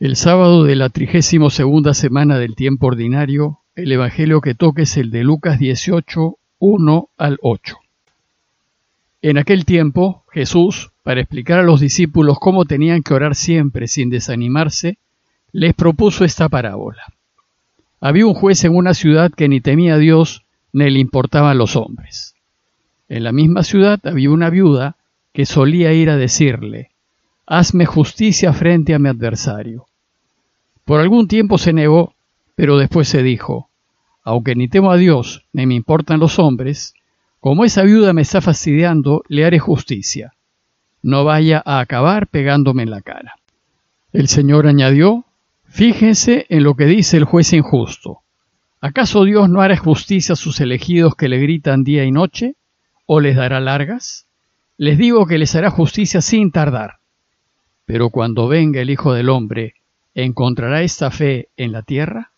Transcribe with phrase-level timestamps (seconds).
[0.00, 4.96] El sábado de la trigésimo segunda semana del tiempo ordinario, el Evangelio que toque es
[4.96, 7.76] el de Lucas 18, 1 al 8.
[9.22, 14.08] En aquel tiempo, Jesús, para explicar a los discípulos cómo tenían que orar siempre sin
[14.08, 14.98] desanimarse,
[15.50, 17.02] les propuso esta parábola.
[18.00, 21.74] Había un juez en una ciudad que ni temía a Dios ni le importaban los
[21.74, 22.36] hombres.
[23.08, 24.94] En la misma ciudad había una viuda
[25.32, 26.92] que solía ir a decirle,
[27.50, 29.86] Hazme justicia frente a mi adversario.
[30.84, 32.12] Por algún tiempo se negó,
[32.54, 33.70] pero después se dijo,
[34.22, 36.92] aunque ni temo a Dios ni me importan los hombres,
[37.40, 40.34] como esa viuda me está fastidiando, le haré justicia.
[41.00, 43.36] No vaya a acabar pegándome en la cara.
[44.12, 45.24] El Señor añadió,
[45.64, 48.18] Fíjense en lo que dice el juez injusto.
[48.82, 52.56] ¿Acaso Dios no hará justicia a sus elegidos que le gritan día y noche?
[53.06, 54.26] ¿O les dará largas?
[54.76, 56.98] Les digo que les hará justicia sin tardar.
[57.88, 59.74] Pero cuando venga el Hijo del Hombre,
[60.20, 62.32] ¿Encontrará esta fe en la tierra?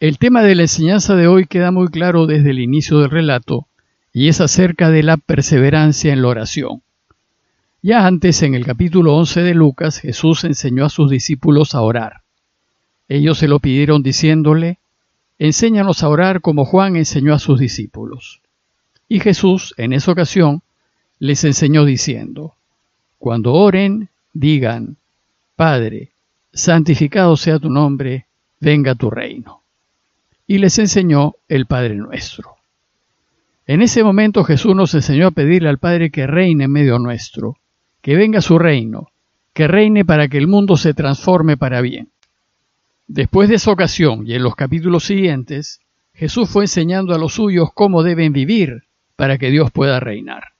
[0.00, 3.66] El tema de la enseñanza de hoy queda muy claro desde el inicio del relato
[4.14, 6.80] y es acerca de la perseverancia en la oración.
[7.82, 12.22] Ya antes, en el capítulo 11 de Lucas, Jesús enseñó a sus discípulos a orar.
[13.06, 14.78] Ellos se lo pidieron diciéndole,
[15.38, 18.40] Enséñanos a orar como Juan enseñó a sus discípulos.
[19.10, 20.62] Y Jesús, en esa ocasión,
[21.18, 22.54] les enseñó diciendo,
[23.18, 24.96] Cuando oren, digan,
[25.54, 26.10] Padre,
[26.52, 28.26] santificado sea tu nombre,
[28.60, 29.62] venga tu reino.
[30.46, 32.56] Y les enseñó el Padre nuestro.
[33.66, 37.56] En ese momento Jesús nos enseñó a pedirle al Padre que reine en medio nuestro,
[38.00, 39.08] que venga su reino,
[39.52, 42.10] que reine para que el mundo se transforme para bien.
[43.08, 45.80] Después de esa ocasión y en los capítulos siguientes,
[46.12, 48.84] Jesús fue enseñando a los suyos cómo deben vivir
[49.16, 50.52] para que Dios pueda reinar.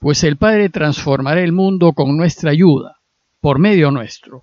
[0.00, 2.98] Pues el Padre transformará el mundo con nuestra ayuda,
[3.44, 4.42] por medio nuestro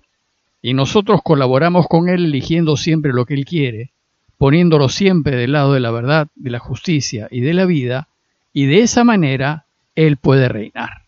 [0.62, 3.90] y nosotros colaboramos con Él eligiendo siempre lo que Él quiere,
[4.38, 8.06] poniéndolo siempre del lado de la verdad, de la justicia y de la vida,
[8.52, 11.02] y de esa manera Él puede reinar.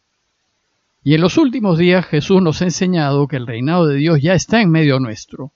[1.05, 4.35] Y en los últimos días Jesús nos ha enseñado que el reinado de Dios ya
[4.35, 5.53] está en medio nuestro,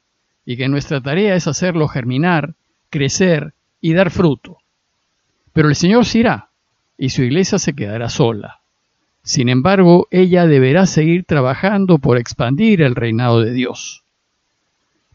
[0.46, 2.54] y que nuestra tarea es hacerlo germinar,
[2.88, 4.58] crecer y dar fruto.
[5.52, 6.50] Pero el Señor se irá,
[6.96, 8.57] y su iglesia se quedará sola.
[9.28, 14.02] Sin embargo, ella deberá seguir trabajando por expandir el reinado de Dios.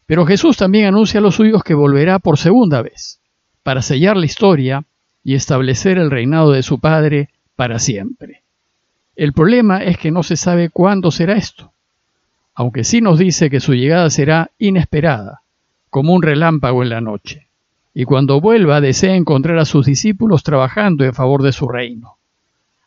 [0.05, 3.19] Pero Jesús también anuncia a los suyos que volverá por segunda vez,
[3.63, 4.85] para sellar la historia
[5.23, 8.43] y establecer el reinado de su Padre para siempre.
[9.15, 11.73] El problema es que no se sabe cuándo será esto,
[12.53, 15.41] aunque sí nos dice que su llegada será inesperada,
[15.89, 17.47] como un relámpago en la noche,
[17.95, 22.17] y cuando vuelva desea encontrar a sus discípulos trabajando en favor de su reino.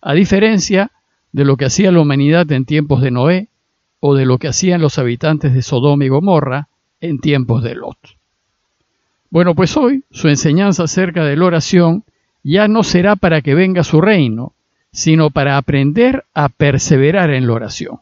[0.00, 0.92] A diferencia
[1.36, 3.48] de lo que hacía la humanidad en tiempos de Noé
[4.00, 7.98] o de lo que hacían los habitantes de Sodoma y Gomorra en tiempos de Lot.
[9.28, 12.04] Bueno, pues hoy su enseñanza acerca de la oración
[12.42, 14.54] ya no será para que venga su reino,
[14.92, 17.98] sino para aprender a perseverar en la oración,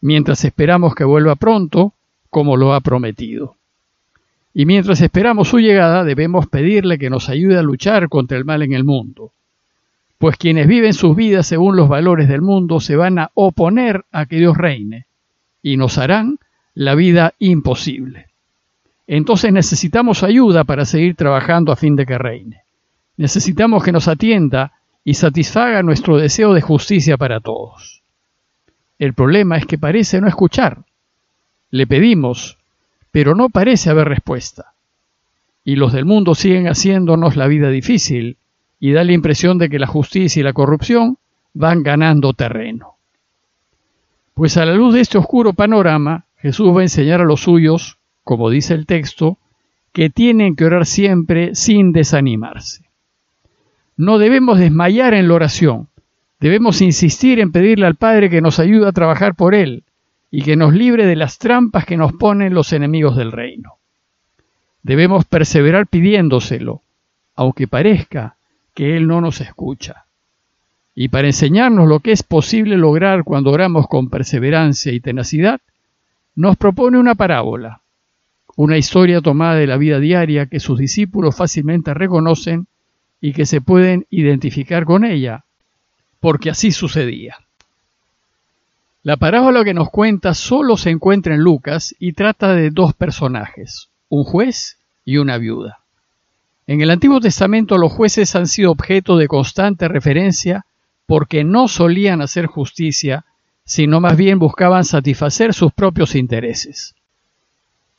[0.00, 1.94] mientras esperamos que vuelva pronto,
[2.30, 3.56] como lo ha prometido.
[4.54, 8.62] Y mientras esperamos su llegada, debemos pedirle que nos ayude a luchar contra el mal
[8.62, 9.32] en el mundo,
[10.22, 14.26] pues quienes viven sus vidas según los valores del mundo se van a oponer a
[14.26, 15.06] que Dios reine
[15.64, 16.38] y nos harán
[16.74, 18.26] la vida imposible.
[19.08, 22.60] Entonces necesitamos ayuda para seguir trabajando a fin de que reine.
[23.16, 28.04] Necesitamos que nos atienda y satisfaga nuestro deseo de justicia para todos.
[29.00, 30.84] El problema es que parece no escuchar.
[31.72, 32.58] Le pedimos,
[33.10, 34.74] pero no parece haber respuesta.
[35.64, 38.36] Y los del mundo siguen haciéndonos la vida difícil
[38.84, 41.16] y da la impresión de que la justicia y la corrupción
[41.54, 42.96] van ganando terreno.
[44.34, 47.98] Pues a la luz de este oscuro panorama, Jesús va a enseñar a los suyos,
[48.24, 49.38] como dice el texto,
[49.92, 52.90] que tienen que orar siempre sin desanimarse.
[53.96, 55.86] No debemos desmayar en la oración,
[56.40, 59.84] debemos insistir en pedirle al Padre que nos ayude a trabajar por Él
[60.28, 63.74] y que nos libre de las trampas que nos ponen los enemigos del reino.
[64.82, 66.82] Debemos perseverar pidiéndoselo,
[67.36, 68.38] aunque parezca
[68.74, 70.06] que Él no nos escucha.
[70.94, 75.60] Y para enseñarnos lo que es posible lograr cuando oramos con perseverancia y tenacidad,
[76.34, 77.80] nos propone una parábola,
[78.56, 82.66] una historia tomada de la vida diaria que sus discípulos fácilmente reconocen
[83.20, 85.44] y que se pueden identificar con ella,
[86.20, 87.36] porque así sucedía.
[89.02, 93.88] La parábola que nos cuenta solo se encuentra en Lucas y trata de dos personajes,
[94.08, 95.81] un juez y una viuda.
[96.66, 100.64] En el Antiguo Testamento los jueces han sido objeto de constante referencia
[101.06, 103.24] porque no solían hacer justicia,
[103.64, 106.94] sino más bien buscaban satisfacer sus propios intereses.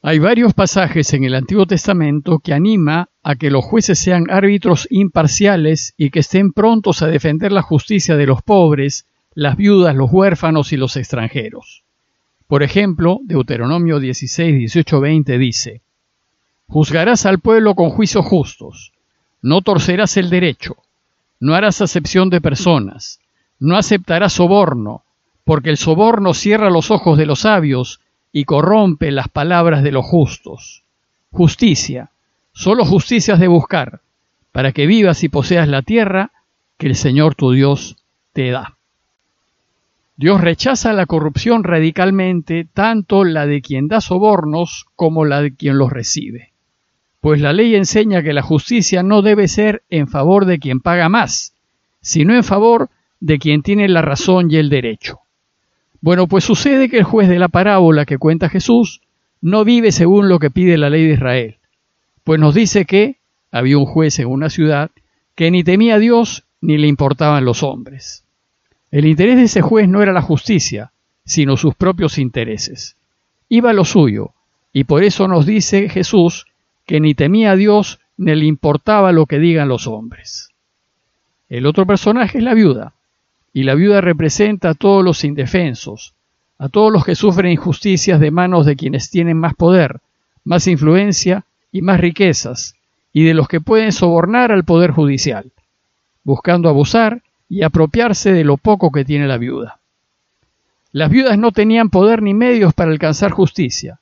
[0.02, 4.88] Hay varios pasajes en el Antiguo Testamento que anima a que los jueces sean árbitros
[4.90, 10.12] imparciales y que estén prontos a defender la justicia de los pobres, las viudas, los
[10.12, 11.84] huérfanos y los extranjeros.
[12.48, 15.82] Por ejemplo, Deuteronomio 16, 18, 20 dice,
[16.68, 18.94] Juzgarás al pueblo con juicios justos,
[19.42, 20.78] no torcerás el derecho,
[21.40, 23.20] no harás acepción de personas,
[23.60, 25.04] no aceptarás soborno,
[25.44, 28.00] porque el soborno cierra los ojos de los sabios
[28.32, 30.84] y corrompe las palabras de los justos.
[31.32, 32.12] Justicia,
[32.54, 34.02] solo justicia has de buscar,
[34.52, 36.32] para que vivas y poseas la tierra
[36.78, 37.98] que el Señor tu Dios
[38.32, 38.78] te da.
[40.16, 45.78] Dios rechaza la corrupción radicalmente, tanto la de quien da sobornos como la de quien
[45.78, 46.53] los recibe.
[47.24, 51.08] Pues la ley enseña que la justicia no debe ser en favor de quien paga
[51.08, 51.54] más,
[52.02, 52.90] sino en favor
[53.22, 55.22] de quien tiene la razón y el derecho.
[56.02, 59.00] Bueno, pues sucede que el juez de la parábola que cuenta Jesús
[59.40, 61.56] no vive según lo que pide la ley de Israel,
[62.26, 63.16] pues nos dice que
[63.54, 64.92] había un juez en una ciudad
[65.34, 68.26] que ni temía a Dios ni le importaban los hombres.
[68.92, 70.92] El interés de ese juez no era la justicia,
[71.24, 72.98] sino sus propios intereses.
[73.48, 74.34] Iba lo suyo,
[74.74, 76.48] y por eso nos dice Jesús
[76.86, 80.50] que ni temía a Dios ni le importaba lo que digan los hombres.
[81.50, 82.94] El otro personaje es la viuda,
[83.54, 86.14] y la viuda representa a todos los indefensos,
[86.58, 90.00] a todos los que sufren injusticias de manos de quienes tienen más poder,
[90.44, 92.76] más influencia y más riquezas,
[93.12, 95.52] y de los que pueden sobornar al poder judicial,
[96.24, 99.80] buscando abusar y apropiarse de lo poco que tiene la viuda.
[100.92, 104.00] Las viudas no tenían poder ni medios para alcanzar justicia,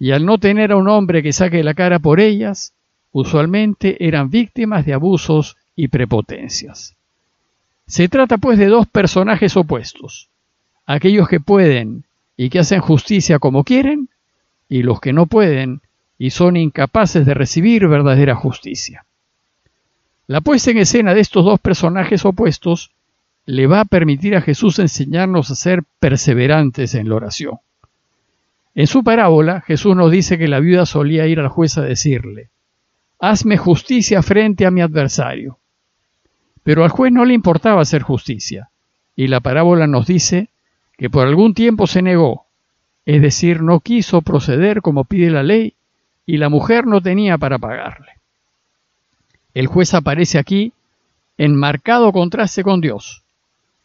[0.00, 2.72] y al no tener a un hombre que saque la cara por ellas,
[3.12, 6.96] usualmente eran víctimas de abusos y prepotencias.
[7.86, 10.28] Se trata pues de dos personajes opuestos,
[10.86, 12.04] aquellos que pueden
[12.34, 14.08] y que hacen justicia como quieren,
[14.70, 15.82] y los que no pueden
[16.16, 19.04] y son incapaces de recibir verdadera justicia.
[20.26, 22.92] La puesta en escena de estos dos personajes opuestos
[23.44, 27.58] le va a permitir a Jesús enseñarnos a ser perseverantes en la oración.
[28.80, 32.48] En su parábola, Jesús nos dice que la viuda solía ir al juez a decirle,
[33.18, 35.58] Hazme justicia frente a mi adversario.
[36.62, 38.70] Pero al juez no le importaba hacer justicia,
[39.14, 40.48] y la parábola nos dice
[40.96, 42.46] que por algún tiempo se negó,
[43.04, 45.74] es decir, no quiso proceder como pide la ley,
[46.24, 48.12] y la mujer no tenía para pagarle.
[49.52, 50.72] El juez aparece aquí
[51.36, 53.24] en marcado contraste con Dios,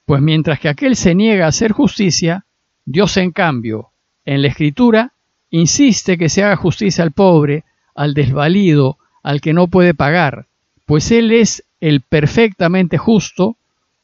[0.05, 2.45] pues mientras que aquel se niega a hacer justicia,
[2.85, 3.91] Dios en cambio,
[4.25, 5.13] en la escritura,
[5.49, 7.63] insiste que se haga justicia al pobre,
[7.93, 10.47] al desvalido, al que no puede pagar,
[10.85, 13.57] pues Él es el perfectamente justo,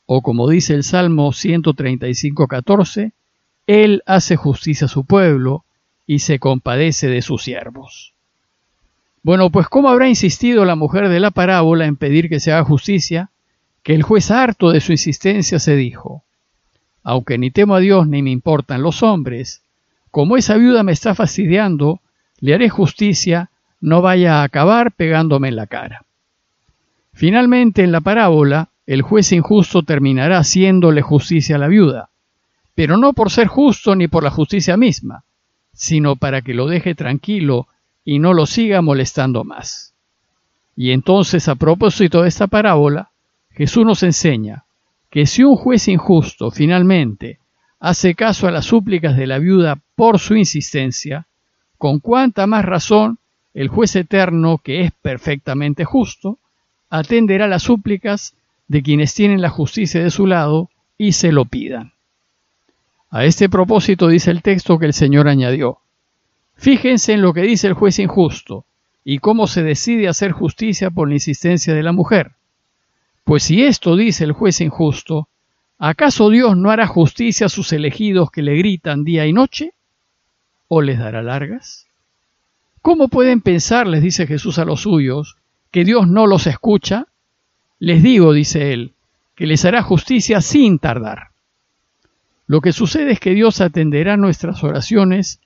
[0.05, 3.11] o como dice el Salmo 135, 14,
[3.67, 5.63] Él hace justicia a su pueblo
[6.07, 8.13] y se compadece de sus siervos.
[9.23, 12.63] Bueno, pues ¿cómo habrá insistido la mujer de la parábola en pedir que se haga
[12.63, 13.29] justicia?
[13.83, 16.23] Que el juez harto de su insistencia se dijo,
[17.03, 19.61] aunque ni temo a Dios ni me importan los hombres,
[20.11, 22.01] como esa viuda me está fastidiando,
[22.39, 23.49] le haré justicia,
[23.79, 26.05] no vaya a acabar pegándome en la cara.
[27.13, 32.09] Finalmente, en la parábola, el juez injusto terminará haciéndole justicia a la viuda,
[32.75, 35.23] pero no por ser justo ni por la justicia misma,
[35.73, 37.67] sino para que lo deje tranquilo
[38.03, 39.93] y no lo siga molestando más.
[40.75, 43.11] Y entonces, a propósito de esta parábola,
[43.51, 44.65] Jesús nos enseña
[45.09, 47.40] que si un juez injusto finalmente
[47.81, 51.25] hace caso a las súplicas de la viuda por su insistencia,
[51.79, 53.17] con cuánta más razón
[53.55, 56.37] el juez eterno, que es perfectamente justo,
[56.89, 58.35] atenderá las súplicas
[58.67, 61.93] de quienes tienen la justicia de su lado y se lo pidan.
[63.09, 65.79] A este propósito dice el texto que el Señor añadió,
[66.55, 68.65] Fíjense en lo que dice el juez injusto
[69.03, 72.33] y cómo se decide hacer justicia por la insistencia de la mujer.
[73.23, 75.27] Pues si esto dice el juez injusto,
[75.83, 79.73] ¿acaso Dios no hará justicia a sus elegidos que le gritan día y noche?
[80.67, 81.87] ¿O les dará largas?
[82.83, 85.37] ¿Cómo pueden pensar, les dice Jesús a los suyos,
[85.71, 87.07] que Dios no los escucha?
[87.79, 88.93] Les digo, dice él,
[89.35, 91.29] que les hará justicia sin tardar.
[92.45, 95.39] Lo que sucede es que Dios atenderá nuestras oraciones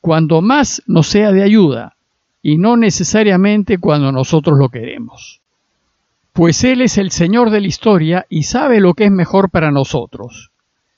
[0.00, 1.96] cuando más nos sea de ayuda
[2.40, 5.42] y no necesariamente cuando nosotros lo queremos.
[6.36, 9.70] Pues Él es el Señor de la historia y sabe lo que es mejor para
[9.70, 10.50] nosotros.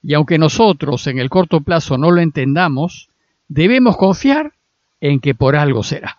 [0.03, 3.09] Y aunque nosotros en el corto plazo no lo entendamos,
[3.47, 4.55] debemos confiar
[5.01, 6.19] en que por algo será.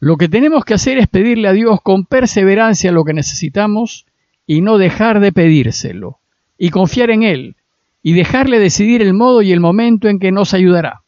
[0.00, 4.04] Lo que tenemos que hacer es pedirle a Dios con perseverancia lo que necesitamos
[4.46, 6.18] y no dejar de pedírselo,
[6.58, 7.56] y confiar en Él,
[8.02, 11.00] y dejarle decidir el modo y el momento en que nos ayudará.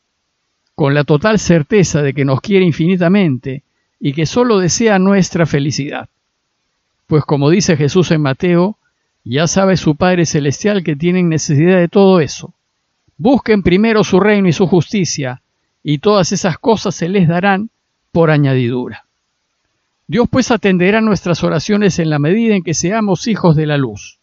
[0.74, 3.64] con la total certeza de que nos quiere infinitamente
[4.00, 6.08] y que solo desea nuestra felicidad.
[7.06, 8.76] Pues como dice Jesús en Mateo,
[9.24, 12.52] ya sabe su Padre Celestial que tienen necesidad de todo eso.
[13.16, 15.42] Busquen primero su reino y su justicia,
[15.82, 17.70] y todas esas cosas se les darán
[18.12, 19.04] por añadidura.
[20.08, 24.18] Dios pues atenderá nuestras oraciones en la medida en que seamos hijos de la luz.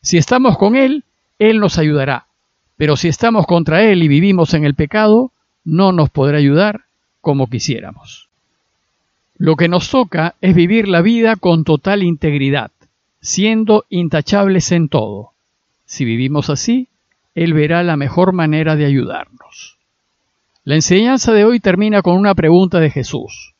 [0.00, 1.04] Si estamos con Él,
[1.38, 2.26] Él nos ayudará,
[2.76, 5.32] pero si estamos contra Él y vivimos en el pecado,
[5.64, 6.82] no nos podrá ayudar
[7.20, 8.25] como quisiéramos.
[9.38, 12.70] Lo que nos toca es vivir la vida con total integridad,
[13.20, 15.32] siendo intachables en todo.
[15.84, 16.88] Si vivimos así,
[17.34, 19.76] Él verá la mejor manera de ayudarnos.
[20.64, 23.54] La enseñanza de hoy termina con una pregunta de Jesús.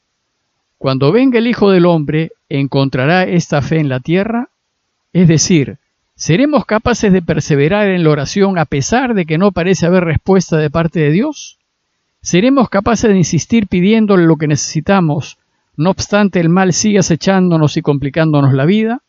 [0.79, 4.49] Cuando venga el Hijo del Hombre, ¿encontrará esta fe en la tierra?
[5.13, 5.77] Es decir,
[6.15, 10.57] ¿seremos capaces de perseverar en la oración a pesar de que no parece haber respuesta
[10.57, 11.59] de parte de Dios?
[12.23, 15.39] ¿Seremos capaces de insistir pidiéndole lo que necesitamos,
[15.77, 19.03] no obstante el mal sigue acechándonos y complicándonos la vida?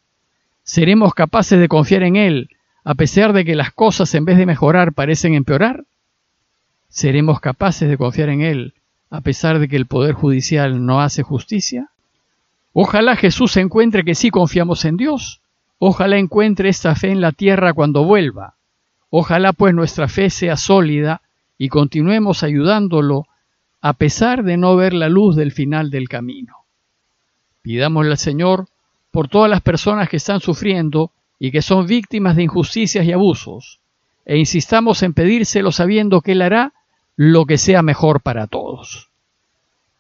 [0.64, 2.50] ¿Seremos capaces de confiar en Él,
[2.84, 5.86] a pesar de que las cosas en vez de mejorar parecen empeorar?
[6.90, 8.74] ¿Seremos capaces de confiar en Él,
[9.10, 11.90] a pesar de que el Poder Judicial no hace justicia?
[12.74, 15.42] Ojalá Jesús encuentre que sí confiamos en Dios.
[15.80, 18.56] Ojalá encuentre esta fe en la tierra cuando vuelva.
[19.10, 21.22] Ojalá pues nuestra fe sea sólida
[21.58, 23.26] y continuemos ayudándolo
[23.88, 26.65] a pesar de no ver la luz del final del camino.
[27.62, 28.67] Pidámosle al Señor
[29.12, 33.79] por todas las personas que están sufriendo y que son víctimas de injusticias y abusos,
[34.25, 36.74] e insistamos en pedírselo sabiendo que Él hará
[37.15, 39.08] lo que sea mejor para todos.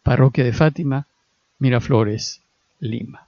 [0.03, 1.07] Parroquia de Fátima,
[1.57, 2.41] Miraflores,
[2.81, 3.26] Lima.